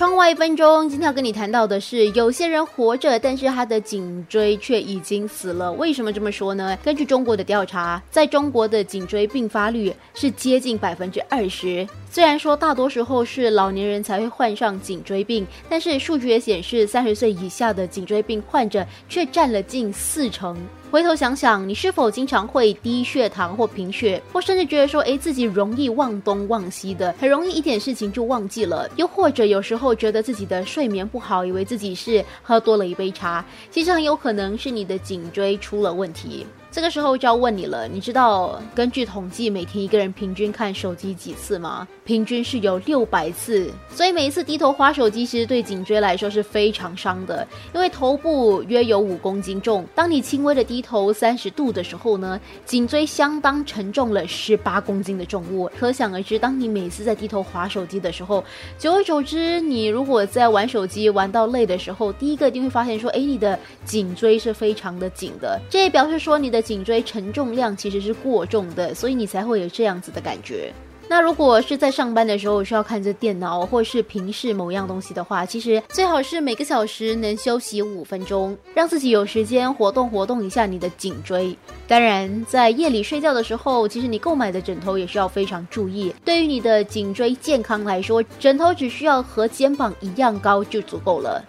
[0.00, 5.70] 窗外一分钟，今天要跟你谈到的是，有些人活着，但是他的颈椎却已经死了。
[5.72, 6.74] 为什么这么说呢？
[6.82, 11.86] 根据中国的调查，在中国的颈椎病发率是接近百分之二十。
[12.10, 20.56] 虽然说大多时候是老年人才会患上颈椎病，但是数据也显示，三十岁以下的颈椎病患者却占了近四成。
[20.90, 28.90] 回头想想，你是否经常会低血糖或贫血，或甚至觉得说，哎，自己容易忘东忘西的，很容易一点事情就忘记了？
[28.96, 36.46] 又或者有时候觉得自己的睡眠不好，以为自己是喝多了一杯茶，其实很有可能是你的颈椎出了问题。
[36.72, 41.86] 这个时候就要问你了，你知道根据统计，每天一个人平均看手机几次吗？
[42.04, 58.44] 平均是有六百次，所以每一次低头划手机，其实对颈椎来说是非常伤的，因为头部约有五公斤重，当你轻微的低头三十度的时候呢，颈椎相当沉重了十八公斤的重物，可想而知，当你每次在低头划手机的时候，
[58.78, 70.72] 久而久之，你如果在玩手机玩到累的时候，第一个一定会发现说，哎，你的颈椎是非常的紧的，这也表示说你的颈椎承重量其实是过重的，所以你才会有这样子的感觉。
[71.08, 81.56] 那如果是在上班的时候需要看着电脑或是平视某样东西的话，其实最好是每个小时能休息五分钟，让自己有时间活动活动一下你的颈椎。
[81.88, 86.14] 当然，在夜里睡觉的时候，其实你购买的枕头也是要非常注意。
[86.24, 91.44] 对于你的颈椎健康来说，枕头只需要和肩膀一样高就足够了。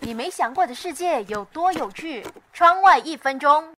[0.00, 2.22] 你没想过的世界有多有趣？
[2.52, 3.74] 窗外一分钟。